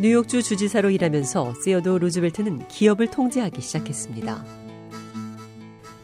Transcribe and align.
뉴욕주 0.00 0.42
주지사로 0.42 0.88
일하면서 0.88 1.52
세어도 1.62 1.98
루즈벨트는 1.98 2.68
기업을 2.68 3.08
통제하기 3.10 3.60
시작했습니다. 3.60 4.46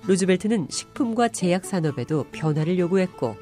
루즈벨트는 0.06 0.66
식품과 0.68 1.28
제약 1.28 1.64
산업에도 1.64 2.26
변화를 2.30 2.78
요구했고 2.78 3.36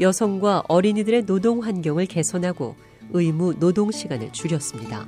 여성과 0.00 0.64
어린이들의 0.66 1.24
노동 1.26 1.62
환경을 1.62 2.06
개선하고 2.06 2.74
의무 3.12 3.60
노동 3.60 3.92
시간을 3.92 4.32
줄였습니다. 4.32 5.06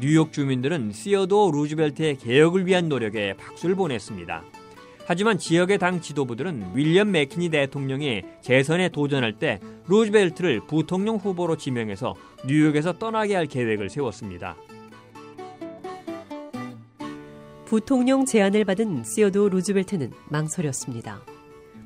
뉴욕 0.00 0.32
주민들은 0.32 0.92
시어도 0.92 1.50
루즈벨트의 1.52 2.16
개혁을 2.16 2.66
위한 2.66 2.88
노력에 2.88 3.34
박수를 3.34 3.74
보냈습니다. 3.74 4.42
하지만 5.04 5.38
지역의 5.38 5.78
당 5.78 6.00
지도부들은 6.00 6.72
윌리엄 6.74 7.10
맥키니 7.10 7.48
대통령이 7.48 8.22
재선에 8.40 8.88
도전할 8.88 9.38
때 9.38 9.60
루즈벨트를 9.88 10.60
부통령 10.66 11.16
후보로 11.16 11.56
지명해서 11.56 12.14
뉴욕에서 12.46 12.98
떠나게 12.98 13.34
할 13.34 13.46
계획을 13.46 13.90
세웠습니다. 13.90 14.56
부통령 17.64 18.26
제안을 18.26 18.64
받은 18.64 19.02
시어도 19.04 19.48
루즈벨트는 19.48 20.12
망설였습니다. 20.28 21.22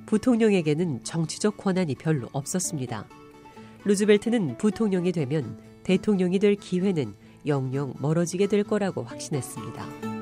부통령에게는 0.07 1.05
정치적 1.05 1.57
권한이 1.57 1.95
별로 1.95 2.29
없었습니다. 2.33 3.07
루즈벨트는 3.85 4.59
부통령이 4.59 5.13
되면 5.13 5.59
대통령이 5.85 6.41
될 6.41 6.57
기회는 6.57 7.15
영영 7.47 7.95
멀어지게 8.01 8.49
될 8.49 8.65
거라고 8.65 9.05
확신했습니다. 9.05 10.16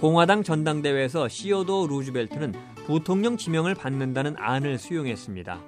공화당 0.00 0.42
전당대회에서 0.42 1.28
시어도어 1.28 1.86
루즈벨트는 1.86 2.54
부통령 2.86 3.36
지명을 3.36 3.74
받는다는 3.74 4.34
안을 4.38 4.78
수용했습니다. 4.78 5.60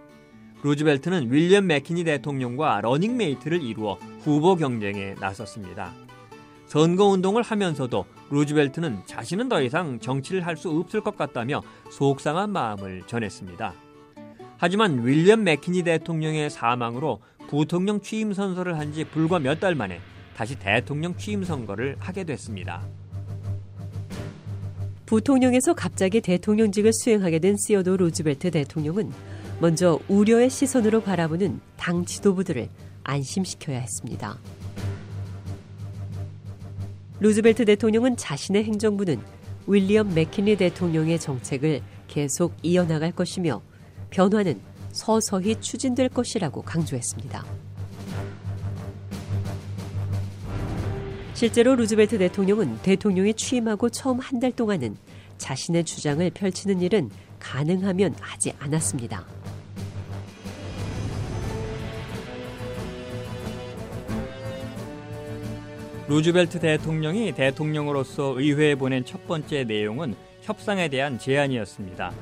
루즈벨트는 0.62 1.30
윌리엄 1.30 1.66
맥킨리 1.66 2.04
대통령과 2.04 2.80
러닝메이트를 2.80 3.60
이루어 3.62 3.98
후보 4.22 4.56
경쟁에 4.56 5.16
나섰습니다. 5.20 5.92
선거운동을 6.66 7.42
하면서도 7.42 8.06
루즈벨트는 8.30 9.00
자신은 9.04 9.50
더 9.50 9.60
이상 9.60 10.00
정치를 10.00 10.46
할 10.46 10.56
수 10.56 10.70
없을 10.70 11.02
것 11.02 11.18
같다며 11.18 11.60
속상한 11.90 12.50
마음을 12.50 13.02
전했습니다. 13.06 13.74
하지만 14.56 15.04
윌리엄 15.04 15.44
맥킨리 15.44 15.82
대통령의 15.82 16.48
사망으로 16.48 17.20
부통령 17.50 18.00
취임 18.00 18.32
선서를 18.32 18.78
한 18.78 18.92
지 18.94 19.04
불과 19.04 19.38
몇 19.38 19.60
달 19.60 19.74
만에 19.74 20.00
다시 20.34 20.58
대통령 20.58 21.14
취임 21.18 21.44
선거를 21.44 21.96
하게 21.98 22.24
됐습니다. 22.24 22.82
부통령에서 25.12 25.74
갑자기 25.74 26.22
대통령직을 26.22 26.90
수행하게 26.94 27.38
된 27.38 27.58
시어도 27.58 27.98
루즈벨트 27.98 28.50
대통령은 28.50 29.12
먼저 29.60 30.00
우려의 30.08 30.48
시선으로 30.48 31.02
바라보는 31.02 31.60
당 31.76 32.06
지도부들을 32.06 32.70
안심시켜야 33.04 33.78
했습니다. 33.78 34.38
루즈벨트 37.20 37.66
대통령은 37.66 38.16
자신의 38.16 38.64
행정부는 38.64 39.20
윌리엄 39.66 40.14
맥킨리 40.14 40.56
대통령의 40.56 41.20
정책을 41.20 41.82
계속 42.08 42.54
이어나갈 42.62 43.12
것이며 43.12 43.60
변화는 44.08 44.62
서서히 44.92 45.60
추진될 45.60 46.08
것이라고 46.08 46.62
강조했습니다. 46.62 47.44
실제로 51.42 51.74
루즈벨트 51.74 52.18
대통령은 52.18 52.78
대통령이 52.82 53.34
취임하고 53.34 53.88
처음 53.88 54.20
한 54.20 54.38
달 54.38 54.52
동안은 54.52 54.96
자신의 55.38 55.82
주장을 55.82 56.30
펼치는 56.30 56.80
일은 56.80 57.10
가능하면 57.40 58.14
하지 58.20 58.52
않았습니다. 58.60 59.26
루즈벨트 66.06 66.60
대통령이 66.60 67.32
대통령으로서 67.32 68.38
의회에 68.38 68.76
보낸 68.76 69.04
첫 69.04 69.26
번째 69.26 69.64
내용은 69.64 70.14
협상에 70.42 70.86
대한 70.86 71.18
제안이었습니다. 71.18 72.12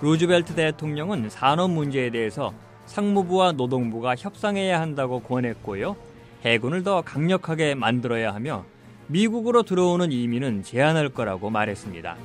루즈벨트 0.00 0.54
대통령은 0.54 1.30
산업 1.30 1.72
문제에 1.72 2.10
대해서 2.10 2.54
상무부와 2.86 3.52
노동부가 3.52 4.14
협상해야 4.16 4.80
한다고 4.80 5.20
권했고요. 5.20 5.96
해군을 6.44 6.84
더 6.84 7.02
강력하게 7.02 7.74
만들어야 7.74 8.34
하며 8.34 8.64
미국으로 9.08 9.62
들어오는 9.62 10.10
이민은 10.10 10.62
제한할 10.62 11.10
거라고 11.10 11.50
말했습니다. 11.50 12.16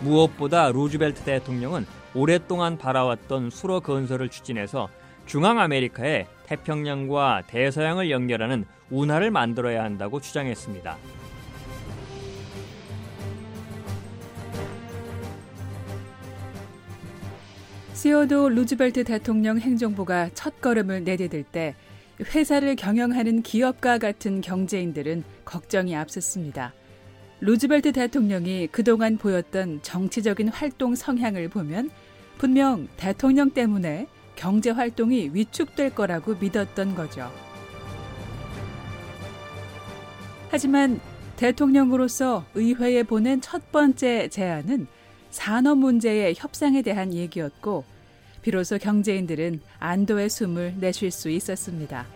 무엇보다 0.00 0.70
루즈벨트 0.70 1.22
대통령은 1.24 1.86
오랫동안 2.14 2.78
바라왔던 2.78 3.50
수로 3.50 3.80
건설을 3.80 4.28
추진해서 4.28 4.88
중앙 5.26 5.58
아메리카에 5.58 6.26
태평양과 6.46 7.42
대서양을 7.48 8.10
연결하는 8.10 8.64
운하를 8.90 9.30
만들어야 9.30 9.84
한다고 9.84 10.20
주장했습니다. 10.20 10.96
시어도 17.98 18.48
루즈벨트 18.48 19.02
대통령 19.02 19.58
행정부가 19.58 20.30
첫 20.32 20.60
걸음을 20.60 21.02
내디딜 21.02 21.42
때 21.42 21.74
회사를 22.32 22.76
경영하는 22.76 23.42
기업가 23.42 23.98
같은 23.98 24.40
경제인들은 24.40 25.24
걱정이 25.44 25.96
앞섰습니다. 25.96 26.74
루즈벨트 27.40 27.90
대통령이 27.90 28.68
그동안 28.68 29.18
보였던 29.18 29.80
정치적인 29.82 30.46
활동 30.46 30.94
성향을 30.94 31.48
보면 31.48 31.90
분명 32.38 32.86
대통령 32.96 33.50
때문에 33.50 34.06
경제 34.36 34.70
활동이 34.70 35.30
위축될 35.32 35.96
거라고 35.96 36.36
믿었던 36.36 36.94
거죠. 36.94 37.28
하지만 40.50 41.00
대통령으로서 41.34 42.44
의회에 42.54 43.02
보낸 43.02 43.40
첫 43.40 43.72
번째 43.72 44.28
제안은 44.28 44.86
산업 45.30 45.78
문제의 45.78 46.34
협상에 46.36 46.82
대한 46.82 47.12
얘기였고 47.12 47.84
비로소 48.42 48.78
경제인들은 48.78 49.60
안도의 49.78 50.30
숨을 50.30 50.74
내쉴 50.78 51.10
수 51.10 51.28
있었습니다. 51.28 52.06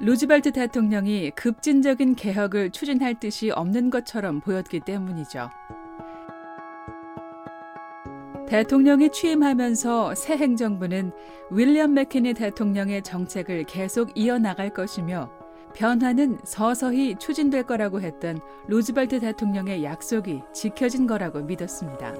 루즈벨트 0.00 0.52
대통령이 0.52 1.30
급진적인 1.30 2.16
개혁을 2.16 2.70
추진할 2.70 3.18
뜻이 3.20 3.50
없는 3.50 3.90
것처럼 3.90 4.40
보였기 4.40 4.80
때문이죠. 4.80 5.50
대통령이 8.46 9.10
취임하면서 9.10 10.14
새 10.14 10.36
행정부는 10.36 11.12
윌리엄 11.50 11.94
맥키니 11.94 12.34
대통령의 12.34 13.02
정책을 13.02 13.64
계속 13.64 14.10
이어나갈 14.14 14.70
것이며 14.70 15.43
변화는 15.74 16.38
서서히 16.44 17.16
추진될 17.16 17.64
거라고 17.64 18.00
했던 18.00 18.40
루즈벨트 18.68 19.20
대통령의 19.20 19.84
약속이 19.84 20.42
지켜진 20.52 21.06
거라고 21.06 21.42
믿었습니다. 21.42 22.14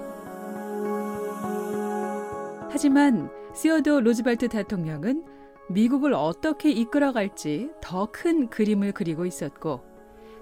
하지만 2.71 3.31
시어도 3.55 4.01
루즈벨트 4.01 4.49
대통령은 4.49 5.25
미국을 5.69 6.13
어떻게 6.13 6.71
이끌어갈지 6.71 7.71
더 7.81 8.07
큰 8.07 8.51
그림을 8.51 8.93
그리고 8.93 9.25
있었고 9.25 9.81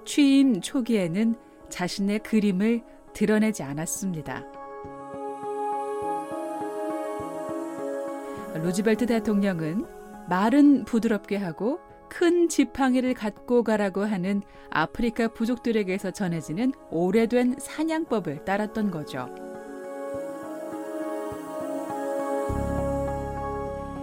취임 0.04 0.60
초기에는 0.60 1.36
자신의 1.68 2.20
그림을 2.20 2.82
드러내지 3.12 3.62
않았습니다. 3.62 4.44
루즈벨트 8.54 9.06
대통령은 9.06 9.86
말은 10.28 10.84
부드럽게 10.84 11.36
하고 11.36 11.78
큰 12.12 12.46
지팡이를 12.46 13.14
갖고 13.14 13.62
가라고 13.62 14.04
하는 14.04 14.42
아프리카 14.68 15.28
부족들에게서 15.28 16.10
전해지는 16.10 16.74
오래된 16.90 17.56
사냥법을 17.58 18.44
따랐던 18.44 18.90
거죠. 18.90 19.34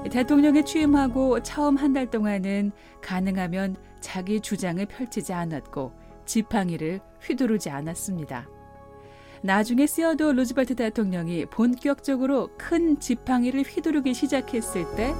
대통령에 0.09 0.63
취임하고 0.63 1.44
처음 1.44 1.75
한 1.75 1.94
달 1.94 2.09
동안은 2.09 2.71
가능하면 3.00 3.75
자기 4.01 4.41
주장을 4.41 4.83
펼치지 4.88 5.31
않았고 5.33 5.91
지팡이를 6.25 7.01
휘두르지 7.21 7.69
않았습니다. 7.69 8.47
나중에 9.44 9.85
시어도 9.85 10.33
루즈벨트 10.33 10.73
대통령이 10.75 11.45
본격적으로 11.45 12.50
큰 12.57 13.00
지팡이를 13.00 13.61
휘두르기 13.61 14.15
시작했을 14.15 14.85
때 14.95 15.13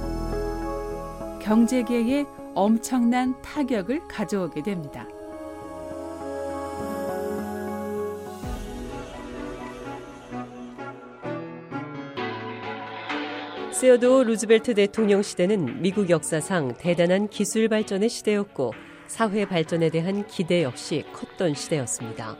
경제계에 1.40 2.26
엄청난 2.54 3.40
타격을 3.42 4.08
가져오게 4.08 4.62
됩니다. 4.62 5.06
세어도 13.72 14.24
루즈벨트 14.24 14.74
대통령 14.74 15.22
시대는 15.22 15.80
미국 15.80 16.10
역사상 16.10 16.74
대단한 16.76 17.28
기술 17.28 17.68
발전의 17.68 18.10
시대였고 18.10 18.74
사회 19.06 19.46
발전에 19.46 19.88
대한 19.88 20.26
기대 20.26 20.62
역시 20.62 21.04
컸던 21.14 21.54
시대였습니다. 21.54 22.36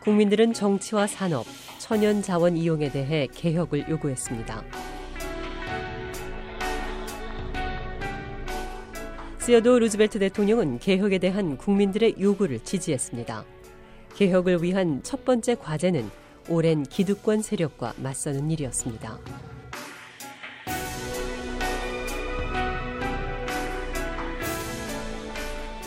국민들은 0.00 0.54
정치와 0.54 1.06
산업, 1.06 1.44
천연 1.78 2.22
자원 2.22 2.56
이용에 2.56 2.90
대해 2.90 3.26
개혁을 3.26 3.90
요구했습니다. 3.90 4.85
시어도 9.46 9.78
루즈벨트 9.78 10.18
대통령은 10.18 10.80
개혁에 10.80 11.18
대한 11.18 11.56
국민들의 11.56 12.16
요구를 12.18 12.58
지지했습니다. 12.64 13.44
개혁을 14.16 14.60
위한 14.60 15.04
첫 15.04 15.24
번째 15.24 15.54
과제는 15.54 16.10
오랜 16.48 16.82
기득권 16.82 17.42
세력과 17.42 17.94
맞서는 18.02 18.50
일이었습니다. 18.50 19.20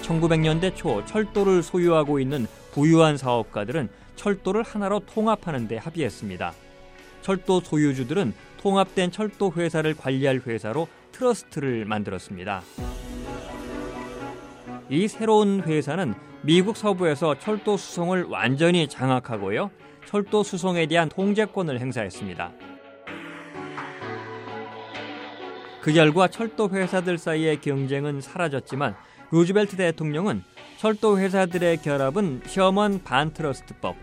(1900년대) 0.04 0.74
초 0.74 1.04
철도를 1.04 1.62
소유하고 1.62 2.22
있는 2.22 2.48
부유한 2.72 3.18
사업가들은 3.18 3.90
철도를 4.16 4.64
하나로 4.64 5.02
통합하는 5.02 5.68
데 5.68 5.76
합의했습니다. 5.76 6.54
철도 7.22 7.60
소유주들은 7.60 8.34
통합된 8.62 9.12
철도 9.12 9.52
회사를 9.52 9.98
관리할 9.98 10.44
회사로 10.48 10.88
트러스트를 11.12 11.84
만들었습니다. 11.84 12.64
이 14.92 15.08
새로운 15.08 15.62
회사는 15.62 16.16
미국 16.42 16.76
서부에서 16.76 17.38
철도 17.38 17.78
수송을 17.78 18.24
완전히 18.24 18.88
장악하고요. 18.88 19.70
철도 20.06 20.42
수송에 20.42 20.88
대한 20.88 21.10
통제권을 21.10 21.80
행사했습니다. 21.80 22.52
그 25.82 25.94
결과 25.94 26.28
철도 26.28 26.70
회사들 26.70 27.20
사이의 27.20 27.62
경쟁은 27.62 28.22
사라졌지만 28.22 28.96
루즈벨트 29.32 29.76
대통령은 29.76 30.44
철도 30.78 31.20
회사들의 31.20 31.78
결합은 31.78 32.42
셔먼 32.48 33.04
반트러스트법, 33.04 33.96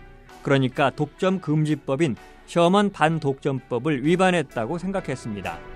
그러니까 0.45 0.91
독점 0.91 1.41
금지법인 1.41 2.15
셔먼 2.47 2.93
반독점법을 2.93 4.05
위반했다고 4.05 4.79
생각했습니다. 4.79 5.76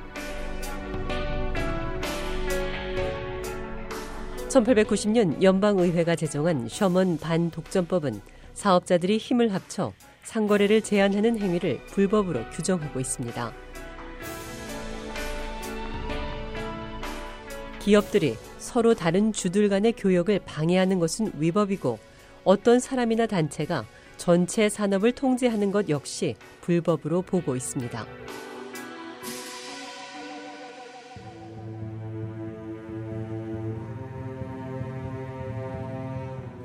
1890년 4.51 5.43
연방의회가 5.43 6.17
제정한 6.17 6.69
셔먼 6.69 7.19
반독점법은 7.19 8.21
사업자들이 8.55 9.19
힘을 9.19 9.55
합쳐 9.55 9.93
상거래를 10.25 10.83
제한하는 10.83 11.39
행위를 11.39 11.81
불법으로 11.87 12.41
규정하고 12.51 13.01
있습니다. 13.01 13.53
기업들이 17.79 18.37
서로 18.59 18.95
다른 18.95 19.33
주들 19.33 19.69
간의 19.69 19.93
교역을 19.93 20.41
방해하는 20.45 20.99
것은 20.99 21.33
위법이고 21.39 21.99
어떤 22.45 22.81
사람이나 22.81 23.27
단체가 23.27 23.87
전체 24.17 24.69
산업을 24.69 25.13
통제하는 25.13 25.71
것 25.71 25.89
역시 25.89 26.35
불법으로 26.61 27.23
보고 27.23 27.57
있습니다. 27.57 28.05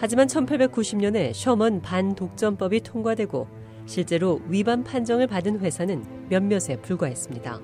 하지만 0.05 0.27
1890년에 0.27 1.33
셔먼 1.33 1.81
반독점법이 1.81 2.81
통과되고 2.81 3.47
실제로 3.87 4.39
위반 4.47 4.83
판정을 4.83 5.25
받은 5.25 5.61
회사는 5.61 6.27
몇몇에 6.29 6.79
불과했습니다. 6.83 7.59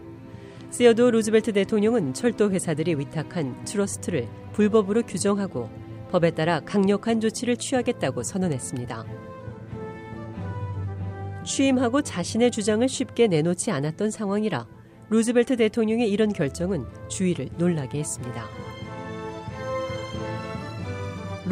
시어도어 0.71 1.11
루즈벨트 1.11 1.53
대통령은 1.53 2.15
철도 2.15 2.49
회사들이 2.49 2.95
위탁한 2.95 3.63
트러스트를 3.65 4.27
불법으로 4.53 5.03
규정하고 5.03 5.69
법에 6.09 6.31
따라 6.31 6.61
강력한 6.61 7.19
조치를 7.19 7.57
취하겠다고 7.57 8.23
선언했습니다. 8.23 9.05
취임하고 11.45 12.01
자신의 12.01 12.49
주장을 12.49 12.89
쉽게 12.89 13.27
내놓지 13.27 13.69
않았던 13.69 14.09
상황이라 14.09 14.65
루즈벨트 15.11 15.57
대통령의 15.57 16.09
이런 16.09 16.33
결정은 16.33 16.87
주위를 17.07 17.49
놀라게 17.59 17.99
했습니다. 17.99 18.70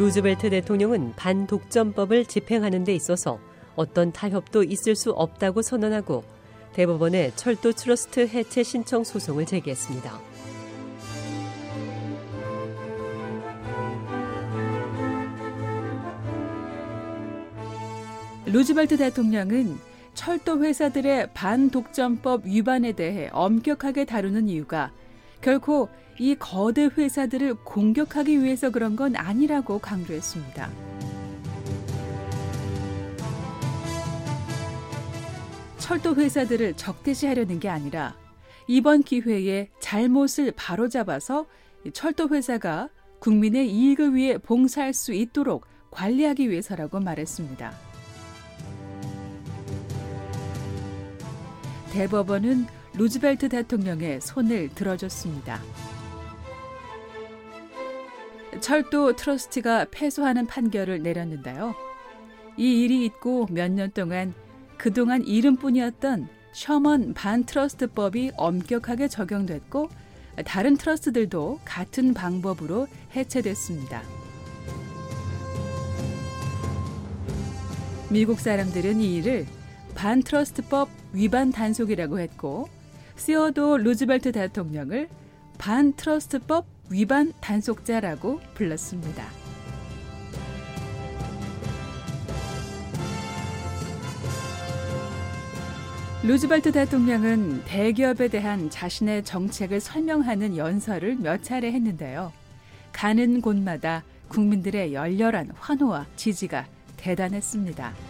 루즈벨트 0.00 0.48
대통령은 0.48 1.12
반독점법을 1.14 2.24
집행하는 2.24 2.84
데 2.84 2.94
있어서 2.94 3.38
어떤 3.76 4.12
타협도 4.12 4.62
있을 4.62 4.96
수 4.96 5.10
없다고 5.10 5.60
선언하고 5.60 6.24
대법원에 6.72 7.32
철도 7.36 7.72
트러스트 7.72 8.20
해체 8.20 8.62
신청 8.62 9.04
소송을 9.04 9.44
제기했습니다. 9.44 10.18
루즈벨트 18.46 18.96
대통령은 18.96 19.78
철도 20.14 20.64
회사들의 20.64 21.34
반독점법 21.34 22.46
위반에 22.46 22.92
대해 22.92 23.28
엄격하게 23.32 24.06
다루는 24.06 24.48
이유가 24.48 24.92
결코 25.40 25.88
이 26.18 26.34
거대 26.34 26.84
회사들을 26.84 27.54
공격하기 27.64 28.42
위해서 28.42 28.70
그런 28.70 28.94
건 28.94 29.16
아니라고 29.16 29.78
강조했습니다. 29.78 30.70
철도 35.78 36.14
회사들을 36.14 36.74
적대시하려는 36.74 37.58
게 37.58 37.68
아니라 37.68 38.16
이번 38.68 39.02
기회에 39.02 39.70
잘못을 39.80 40.52
바로잡아서 40.54 41.46
철도 41.92 42.28
회사가 42.28 42.90
국민의 43.18 43.70
이익을 43.70 44.14
위해 44.14 44.38
봉사할 44.38 44.92
수 44.92 45.12
있도록 45.12 45.66
관리하기 45.90 46.50
위해서라고 46.50 47.00
말했습니다. 47.00 47.72
대법원은 51.90 52.66
루즈벨트 52.94 53.48
대통령의 53.48 54.20
손을 54.20 54.68
들어줬습니다. 54.74 55.60
철도 58.60 59.14
트러스트가 59.14 59.86
패소하는 59.90 60.46
판결을 60.46 61.02
내렸는데요. 61.02 61.74
이 62.56 62.82
일이 62.82 63.04
있고 63.06 63.46
몇 63.50 63.70
년 63.70 63.90
동안 63.92 64.34
그동안 64.76 65.24
이름뿐이었던 65.24 66.28
셔먼 66.52 67.14
반 67.14 67.44
트러스트법이 67.44 68.32
엄격하게 68.36 69.08
적용됐고 69.08 69.88
다른 70.44 70.76
트러스트들도 70.76 71.60
같은 71.64 72.12
방법으로 72.12 72.88
해체됐습니다. 73.14 74.02
미국 78.10 78.40
사람들은 78.40 79.00
이 79.00 79.16
일을 79.16 79.46
반 79.94 80.22
트러스트법 80.22 80.88
위반 81.12 81.52
단속이라고 81.52 82.18
했고 82.18 82.68
시어도어 83.20 83.76
루즈벨트 83.76 84.32
대통령을 84.32 85.06
반 85.58 85.92
트러스트법 85.92 86.64
위반 86.88 87.34
단속자라고 87.42 88.40
불렀습니다. 88.54 89.26
루즈벨트 96.24 96.72
대통령은 96.72 97.64
대기업에 97.66 98.28
대한 98.28 98.70
자신의 98.70 99.24
정책을 99.24 99.80
설명하는 99.80 100.56
연설을 100.56 101.16
몇 101.16 101.42
차례 101.42 101.72
했는데요. 101.72 102.32
가는 102.92 103.42
곳마다 103.42 104.02
국민들의 104.28 104.94
열렬한 104.94 105.50
환호와 105.56 106.06
지지가 106.16 106.66
대단했습니다. 106.96 108.09